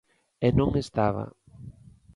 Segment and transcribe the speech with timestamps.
[0.45, 1.25] E non estaba.